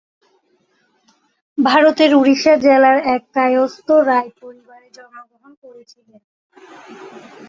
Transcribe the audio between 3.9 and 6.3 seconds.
রায় পরিবারে জন্মগ্রহণ করেছিলেন।।